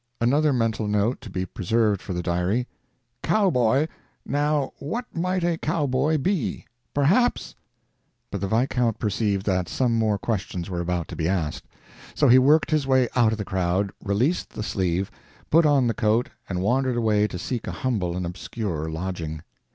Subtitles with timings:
[0.19, 2.67] Another mental note to be preserved for the diary:
[3.21, 3.85] "Cowboy.
[4.25, 6.65] Now what might a cowboy be?
[6.95, 7.53] Perhaps—"
[8.31, 11.67] But the viscount perceived that some more questions were about to be asked;
[12.15, 15.11] so he worked his way out of the crowd, released the sleeve,
[15.51, 19.43] put on the coat and wandered away to seek a humble and obscure lodging.